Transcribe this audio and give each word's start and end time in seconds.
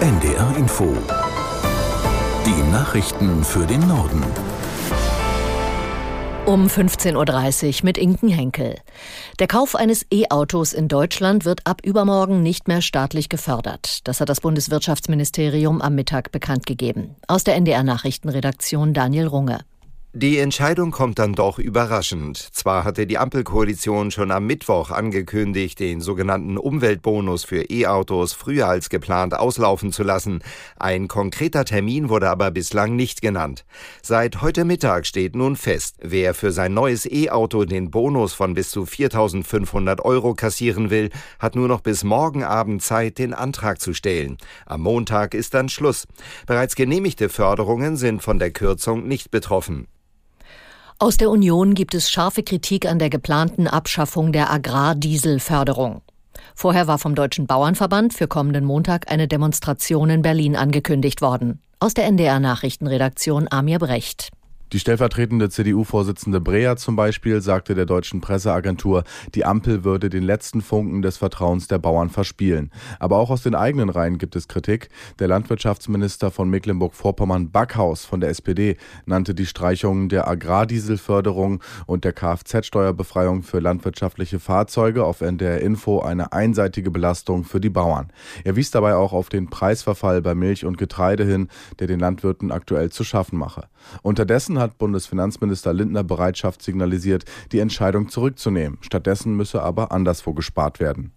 NDR 0.00 0.56
Info. 0.56 0.96
Die 2.46 2.70
Nachrichten 2.70 3.42
für 3.42 3.66
den 3.66 3.80
Norden. 3.88 4.22
Um 6.46 6.68
15.30 6.68 7.80
Uhr 7.80 7.84
mit 7.84 7.98
Inken 7.98 8.28
Henkel. 8.28 8.76
Der 9.40 9.48
Kauf 9.48 9.74
eines 9.74 10.06
E-Autos 10.12 10.72
in 10.72 10.86
Deutschland 10.86 11.44
wird 11.44 11.66
ab 11.66 11.80
übermorgen 11.84 12.44
nicht 12.44 12.68
mehr 12.68 12.80
staatlich 12.80 13.28
gefördert. 13.28 14.06
Das 14.06 14.20
hat 14.20 14.28
das 14.28 14.40
Bundeswirtschaftsministerium 14.40 15.82
am 15.82 15.96
Mittag 15.96 16.30
bekannt 16.30 16.64
gegeben. 16.64 17.16
Aus 17.26 17.42
der 17.42 17.56
NDR 17.56 17.82
Nachrichtenredaktion 17.82 18.94
Daniel 18.94 19.26
Runge. 19.26 19.58
Die 20.14 20.38
Entscheidung 20.38 20.90
kommt 20.90 21.18
dann 21.18 21.34
doch 21.34 21.58
überraschend. 21.58 22.38
Zwar 22.38 22.84
hatte 22.84 23.06
die 23.06 23.18
Ampelkoalition 23.18 24.10
schon 24.10 24.30
am 24.30 24.46
Mittwoch 24.46 24.90
angekündigt, 24.90 25.78
den 25.78 26.00
sogenannten 26.00 26.56
Umweltbonus 26.56 27.44
für 27.44 27.70
E-Autos 27.70 28.32
früher 28.32 28.68
als 28.68 28.88
geplant 28.88 29.34
auslaufen 29.34 29.92
zu 29.92 30.02
lassen. 30.02 30.40
Ein 30.78 31.08
konkreter 31.08 31.66
Termin 31.66 32.08
wurde 32.08 32.30
aber 32.30 32.50
bislang 32.50 32.96
nicht 32.96 33.20
genannt. 33.20 33.66
Seit 34.02 34.40
heute 34.40 34.64
Mittag 34.64 35.04
steht 35.04 35.36
nun 35.36 35.56
fest, 35.56 35.96
wer 36.00 36.32
für 36.32 36.52
sein 36.52 36.72
neues 36.72 37.04
E-Auto 37.04 37.66
den 37.66 37.90
Bonus 37.90 38.32
von 38.32 38.54
bis 38.54 38.70
zu 38.70 38.84
4.500 38.84 40.00
Euro 40.00 40.32
kassieren 40.32 40.88
will, 40.88 41.10
hat 41.38 41.54
nur 41.54 41.68
noch 41.68 41.82
bis 41.82 42.02
morgen 42.02 42.44
Abend 42.44 42.82
Zeit, 42.82 43.18
den 43.18 43.34
Antrag 43.34 43.78
zu 43.78 43.92
stellen. 43.92 44.38
Am 44.64 44.80
Montag 44.80 45.34
ist 45.34 45.52
dann 45.52 45.68
Schluss. 45.68 46.06
Bereits 46.46 46.76
genehmigte 46.76 47.28
Förderungen 47.28 47.98
sind 47.98 48.22
von 48.22 48.38
der 48.38 48.52
Kürzung 48.52 49.06
nicht 49.06 49.30
betroffen. 49.30 49.86
Aus 51.00 51.16
der 51.16 51.30
Union 51.30 51.74
gibt 51.74 51.94
es 51.94 52.10
scharfe 52.10 52.42
Kritik 52.42 52.84
an 52.84 52.98
der 52.98 53.08
geplanten 53.08 53.68
Abschaffung 53.68 54.32
der 54.32 54.50
Agrardieselförderung. 54.50 56.02
Vorher 56.56 56.88
war 56.88 56.98
vom 56.98 57.14
Deutschen 57.14 57.46
Bauernverband 57.46 58.14
für 58.14 58.26
kommenden 58.26 58.64
Montag 58.64 59.08
eine 59.08 59.28
Demonstration 59.28 60.10
in 60.10 60.22
Berlin 60.22 60.56
angekündigt 60.56 61.22
worden. 61.22 61.60
Aus 61.78 61.94
der 61.94 62.06
NDR 62.06 62.40
Nachrichtenredaktion 62.40 63.46
Amir 63.48 63.78
Brecht. 63.78 64.30
Die 64.72 64.80
stellvertretende 64.80 65.48
CDU-Vorsitzende 65.48 66.42
Breer 66.42 66.76
zum 66.76 66.94
Beispiel 66.94 67.40
sagte 67.40 67.74
der 67.74 67.86
deutschen 67.86 68.20
Presseagentur, 68.20 69.04
die 69.34 69.46
Ampel 69.46 69.82
würde 69.82 70.10
den 70.10 70.22
letzten 70.22 70.60
Funken 70.60 71.00
des 71.00 71.16
Vertrauens 71.16 71.68
der 71.68 71.78
Bauern 71.78 72.10
verspielen. 72.10 72.70
Aber 72.98 73.16
auch 73.16 73.30
aus 73.30 73.42
den 73.42 73.54
eigenen 73.54 73.88
Reihen 73.88 74.18
gibt 74.18 74.36
es 74.36 74.46
Kritik. 74.46 74.90
Der 75.20 75.28
Landwirtschaftsminister 75.28 76.30
von 76.30 76.50
Mecklenburg-Vorpommern 76.50 77.50
Backhaus 77.50 78.04
von 78.04 78.20
der 78.20 78.28
SPD 78.28 78.76
nannte 79.06 79.34
die 79.34 79.46
Streichung 79.46 80.10
der 80.10 80.28
Agrardieselförderung 80.28 81.62
und 81.86 82.04
der 82.04 82.12
Kfz-Steuerbefreiung 82.12 83.44
für 83.44 83.60
landwirtschaftliche 83.60 84.38
Fahrzeuge 84.38 85.04
auf 85.04 85.22
NDR 85.22 85.62
Info 85.62 86.00
eine 86.00 86.34
einseitige 86.34 86.90
Belastung 86.90 87.44
für 87.44 87.60
die 87.60 87.70
Bauern. 87.70 88.12
Er 88.44 88.54
wies 88.56 88.70
dabei 88.70 88.96
auch 88.96 89.14
auf 89.14 89.30
den 89.30 89.48
Preisverfall 89.48 90.20
bei 90.20 90.34
Milch 90.34 90.66
und 90.66 90.76
Getreide 90.76 91.24
hin, 91.24 91.48
der 91.78 91.86
den 91.86 92.00
Landwirten 92.00 92.52
aktuell 92.52 92.90
zu 92.90 93.02
schaffen 93.02 93.38
mache. 93.38 93.62
Unterdessen 94.02 94.57
hat 94.58 94.78
Bundesfinanzminister 94.78 95.72
Lindner 95.72 96.04
Bereitschaft 96.04 96.62
signalisiert, 96.62 97.24
die 97.52 97.60
Entscheidung 97.60 98.08
zurückzunehmen. 98.08 98.78
Stattdessen 98.80 99.34
müsse 99.34 99.62
aber 99.62 99.92
anderswo 99.92 100.32
gespart 100.32 100.80
werden. 100.80 101.12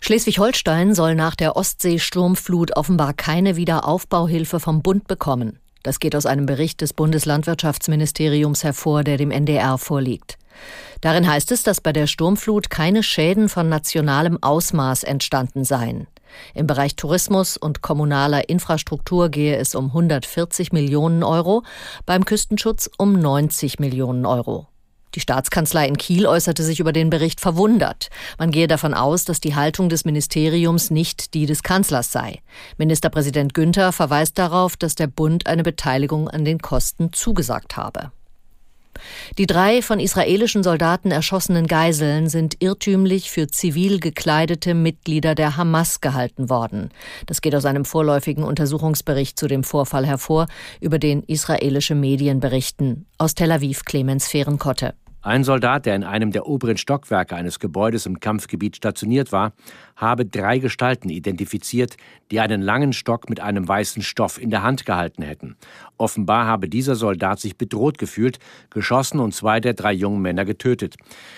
Schleswig-Holstein 0.00 0.94
soll 0.94 1.14
nach 1.14 1.36
der 1.36 1.54
Ostseesturmflut 1.54 2.76
offenbar 2.76 3.14
keine 3.14 3.56
Wiederaufbauhilfe 3.56 4.58
vom 4.58 4.82
Bund 4.82 5.06
bekommen. 5.06 5.60
Das 5.84 6.00
geht 6.00 6.16
aus 6.16 6.26
einem 6.26 6.46
Bericht 6.46 6.80
des 6.80 6.92
Bundeslandwirtschaftsministeriums 6.92 8.64
hervor, 8.64 9.04
der 9.04 9.16
dem 9.16 9.30
NDR 9.30 9.78
vorliegt. 9.78 10.38
Darin 11.00 11.28
heißt 11.28 11.52
es, 11.52 11.62
dass 11.62 11.80
bei 11.80 11.92
der 11.92 12.06
Sturmflut 12.06 12.70
keine 12.70 13.02
Schäden 13.02 13.48
von 13.48 13.68
nationalem 13.68 14.38
Ausmaß 14.40 15.02
entstanden 15.04 15.64
seien. 15.64 16.06
Im 16.54 16.66
Bereich 16.66 16.96
Tourismus 16.96 17.56
und 17.56 17.82
kommunaler 17.82 18.48
Infrastruktur 18.48 19.28
gehe 19.28 19.56
es 19.56 19.74
um 19.74 19.86
140 19.86 20.72
Millionen 20.72 21.22
Euro, 21.22 21.62
beim 22.06 22.24
Küstenschutz 22.24 22.90
um 22.98 23.12
90 23.12 23.78
Millionen 23.78 24.26
Euro. 24.26 24.68
Die 25.14 25.20
Staatskanzlei 25.20 25.86
in 25.86 25.98
Kiel 25.98 26.26
äußerte 26.26 26.62
sich 26.62 26.80
über 26.80 26.92
den 26.92 27.10
Bericht 27.10 27.40
verwundert. 27.40 28.08
Man 28.38 28.50
gehe 28.50 28.66
davon 28.66 28.94
aus, 28.94 29.24
dass 29.24 29.40
die 29.40 29.54
Haltung 29.54 29.90
des 29.90 30.04
Ministeriums 30.04 30.90
nicht 30.90 31.34
die 31.34 31.44
des 31.44 31.62
Kanzlers 31.62 32.12
sei. 32.12 32.40
Ministerpräsident 32.78 33.52
Günther 33.52 33.92
verweist 33.92 34.38
darauf, 34.38 34.76
dass 34.76 34.94
der 34.94 35.08
Bund 35.08 35.46
eine 35.46 35.62
Beteiligung 35.62 36.28
an 36.28 36.44
den 36.44 36.60
Kosten 36.60 37.12
zugesagt 37.12 37.76
habe. 37.76 38.10
Die 39.38 39.46
drei 39.46 39.82
von 39.82 40.00
israelischen 40.00 40.62
Soldaten 40.62 41.10
erschossenen 41.10 41.66
Geiseln 41.66 42.28
sind 42.28 42.56
irrtümlich 42.60 43.30
für 43.30 43.46
zivil 43.46 44.00
gekleidete 44.00 44.74
Mitglieder 44.74 45.34
der 45.34 45.56
Hamas 45.56 46.00
gehalten 46.00 46.48
worden. 46.50 46.90
Das 47.26 47.40
geht 47.40 47.54
aus 47.54 47.64
einem 47.64 47.84
vorläufigen 47.84 48.44
Untersuchungsbericht 48.44 49.38
zu 49.38 49.48
dem 49.48 49.64
Vorfall 49.64 50.06
hervor, 50.06 50.46
über 50.80 50.98
den 50.98 51.22
israelische 51.22 51.94
Medien 51.94 52.40
berichten. 52.40 53.06
Aus 53.18 53.34
Tel 53.34 53.52
Aviv 53.52 53.84
Clemens 53.84 54.28
Fehrenkotte. 54.28 54.94
Ein 55.24 55.44
Soldat, 55.44 55.86
der 55.86 55.94
in 55.94 56.02
einem 56.02 56.32
der 56.32 56.48
oberen 56.48 56.76
Stockwerke 56.76 57.36
eines 57.36 57.60
Gebäudes 57.60 58.06
im 58.06 58.18
Kampfgebiet 58.18 58.74
stationiert 58.74 59.30
war, 59.30 59.52
habe 59.94 60.26
drei 60.26 60.58
Gestalten 60.58 61.10
identifiziert, 61.10 61.96
die 62.32 62.40
einen 62.40 62.60
langen 62.60 62.92
Stock 62.92 63.30
mit 63.30 63.38
einem 63.38 63.68
weißen 63.68 64.02
Stoff 64.02 64.42
in 64.42 64.50
der 64.50 64.64
Hand 64.64 64.84
gehalten 64.84 65.22
hätten. 65.22 65.56
Offenbar 65.96 66.46
habe 66.46 66.68
dieser 66.68 66.96
Soldat 66.96 67.38
sich 67.38 67.56
bedroht 67.56 67.98
gefühlt, 67.98 68.40
geschossen 68.70 69.20
und 69.20 69.32
zwei 69.32 69.60
der 69.60 69.74
drei 69.74 69.92
jungen 69.92 70.22
Männer 70.22 70.44
getötet. 70.44 70.96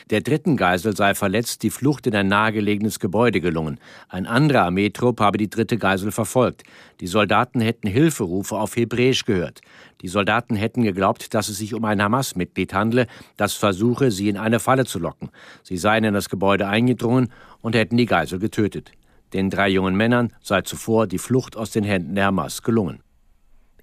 Der 0.09 0.23
dritten 0.23 0.56
Geisel 0.56 0.97
sei 0.97 1.15
verletzt 1.15 1.62
die 1.62 1.69
Flucht 1.69 2.06
in 2.06 2.17
ein 2.17 2.28
nahegelegenes 2.28 3.00
Gebäude 3.00 3.43
gelungen. 3.43 3.78
Ein 4.09 4.25
anderer 4.27 4.62
Armeetrupp 4.62 5.21
habe 5.21 5.37
die 5.37 5.50
dritte 5.50 5.77
Geisel 5.77 6.11
verfolgt. 6.11 6.62
Die 7.00 7.06
Soldaten 7.06 7.61
hätten 7.61 7.89
Hilferufe 7.89 8.56
auf 8.56 8.77
Hebräisch 8.77 9.27
gehört. 9.27 9.61
Die 10.04 10.10
Soldaten 10.10 10.54
hätten 10.54 10.82
geglaubt, 10.82 11.32
dass 11.32 11.48
es 11.48 11.56
sich 11.56 11.72
um 11.72 11.82
ein 11.87 12.03
Hamas-Mitglied 12.03 12.75
handle, 12.75 13.06
das 13.38 13.54
versuche, 13.54 14.10
sie 14.10 14.28
in 14.28 14.37
eine 14.37 14.60
Falle 14.60 14.84
zu 14.84 14.98
locken. 14.98 15.31
Sie 15.62 15.78
seien 15.78 16.04
in 16.04 16.12
das 16.12 16.28
Gebäude 16.28 16.69
eingedrungen 16.69 17.32
und 17.62 17.75
hätten 17.75 17.97
die 17.97 18.04
Geisel 18.04 18.38
getötet. 18.38 18.93
Den 19.32 19.48
drei 19.48 19.70
jungen 19.70 19.97
Männern 19.97 20.31
sei 20.43 20.60
zuvor 20.60 21.06
die 21.06 21.16
Flucht 21.16 21.56
aus 21.56 21.70
den 21.70 21.84
Händen 21.84 22.16
der 22.16 22.26
Hamas 22.26 22.62
gelungen. 22.62 23.00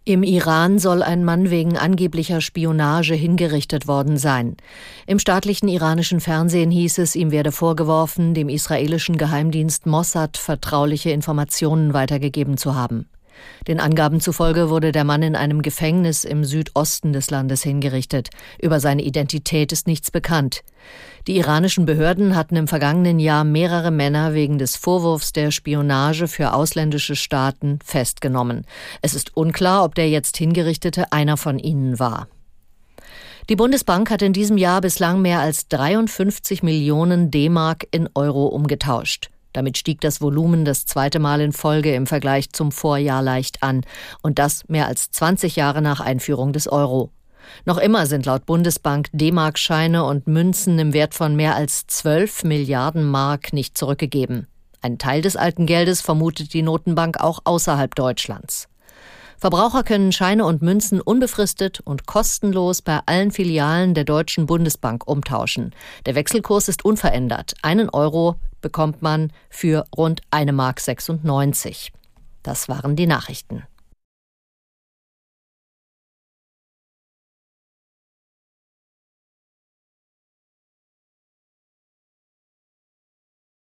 Im 0.06 0.22
Iran 0.22 0.78
soll 0.78 1.02
ein 1.02 1.24
Mann 1.24 1.50
wegen 1.50 1.76
angeblicher 1.76 2.40
Spionage 2.40 3.16
hingerichtet 3.16 3.88
worden 3.88 4.18
sein. 4.18 4.58
Im 5.08 5.18
staatlichen 5.18 5.70
iranischen 5.70 6.20
Fernsehen 6.20 6.70
hieß 6.70 7.00
es, 7.00 7.16
ihm 7.16 7.32
werde 7.32 7.52
vorgeworfen, 7.52 8.36
dem 8.36 8.48
israelischen 8.48 9.18
Geheimdienst 9.18 9.88
Mossad 9.88 10.38
vertrauliche 10.38 11.10
Informationen 11.10 11.96
weitergegeben 11.96 12.58
zu 12.58 12.76
haben. 12.76 13.08
Den 13.68 13.80
Angaben 13.80 14.20
zufolge 14.20 14.70
wurde 14.70 14.92
der 14.92 15.04
Mann 15.04 15.24
in 15.24 15.36
einem 15.36 15.62
Gefängnis 15.62 16.24
im 16.24 16.44
Südosten 16.44 17.14
des 17.14 17.30
Landes 17.30 17.64
hingerichtet. 17.64 18.30
Über 18.62 18.80
seine 18.80 19.04
Identität 19.04 19.72
ist 19.72 19.88
nichts 19.88 20.12
bekannt. 20.12 20.64
Die 21.28 21.38
iranischen 21.38 21.86
Behörden 21.86 22.36
hatten 22.36 22.56
im 22.56 22.68
vergangenen 22.68 23.20
Jahr 23.20 23.44
mehrere 23.44 23.92
Männer 23.92 24.34
wegen 24.34 24.58
des 24.58 24.76
Vorwurfs 24.76 25.34
der 25.34 25.52
Spionage 25.52 26.28
für 26.28 26.54
ausländische 26.54 27.16
Staaten 27.16 27.80
festgenommen. 27.84 28.66
Es 29.02 29.14
ist 29.14 29.38
unklar, 29.38 29.84
ob 29.84 29.96
der 29.96 30.10
jetzt 30.10 30.38
hingerichtete 30.38 31.12
einer 31.12 31.38
von 31.38 31.60
ihnen 31.60 32.00
war. 32.00 32.28
Die 33.50 33.56
Bundesbank 33.56 34.10
hat 34.10 34.22
in 34.22 34.34
diesem 34.34 34.58
Jahr 34.58 34.82
bislang 34.82 35.22
mehr 35.22 35.40
als 35.40 35.68
53 35.68 36.64
Millionen 36.64 37.32
D-Mark 37.32 37.88
in 37.92 38.08
Euro 38.14 38.46
umgetauscht. 38.48 39.30
Damit 39.54 39.78
stieg 39.78 40.02
das 40.02 40.22
Volumen 40.22 40.66
das 40.66 40.86
zweite 40.86 41.20
Mal 41.20 41.42
in 41.42 41.52
Folge 41.52 41.94
im 41.94 42.08
Vergleich 42.08 42.52
zum 42.52 42.72
Vorjahr 42.72 43.22
leicht 43.22 43.64
an, 43.64 43.82
und 44.22 44.40
das 44.40 44.68
mehr 44.68 44.88
als 44.88 45.12
20 45.12 45.56
Jahre 45.56 45.82
nach 45.82 46.00
Einführung 46.00 46.54
des 46.54 46.68
Euro. 46.68 47.12
Noch 47.66 47.78
immer 47.78 48.06
sind 48.06 48.26
laut 48.26 48.46
Bundesbank 48.46 49.08
D-Mark-Scheine 49.14 50.04
und 50.06 50.28
Münzen 50.28 50.80
im 50.80 50.94
Wert 50.94 51.14
von 51.14 51.36
mehr 51.36 51.56
als 51.56 51.86
12 51.88 52.44
Milliarden 52.44 53.04
Mark 53.04 53.54
nicht 53.54 53.78
zurückgegeben. 53.78 54.48
Ein 54.82 54.98
Teil 54.98 55.22
des 55.22 55.36
alten 55.36 55.66
Geldes 55.66 56.02
vermutet 56.02 56.54
die 56.54 56.64
Notenbank 56.64 57.20
auch 57.20 57.42
außerhalb 57.44 57.94
Deutschlands. 57.94 58.68
Verbraucher 59.42 59.82
können 59.82 60.12
Scheine 60.12 60.46
und 60.46 60.62
Münzen 60.62 61.02
unbefristet 61.02 61.80
und 61.80 62.06
kostenlos 62.06 62.84
bei 62.84 63.00
allen 63.08 63.32
Filialen 63.32 63.96
der 63.96 64.04
Deutschen 64.04 64.46
Bundesbank 64.46 65.08
umtauschen. 65.08 65.74
Der 66.06 66.14
Wechselkurs 66.14 66.68
ist 66.68 66.86
unverändert. 66.86 67.56
Einen 67.64 67.90
Euro 67.90 68.36
bekommt 68.62 69.02
man 69.02 69.34
für 69.50 69.86
rund 69.98 70.22
eine 70.30 70.54
Mark 70.54 70.80
96. 70.80 71.92
Das 72.44 72.70
waren 72.70 72.96
die 72.96 73.08
Nachrichten. 73.08 73.64